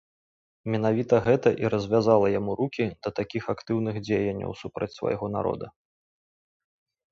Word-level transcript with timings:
Менавіта 0.75 1.19
гэта 1.27 1.49
і 1.63 1.71
развязала 1.73 2.31
яму 2.39 2.51
рукі 2.63 2.87
да 3.07 3.13
такіх 3.21 3.43
актыўных 3.55 3.95
дзеянняў 4.09 4.51
супраць 4.65 4.91
свайго 4.97 5.25
народа. 5.37 5.67